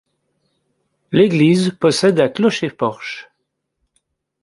[1.11, 3.29] L'église possède un clocher-porche.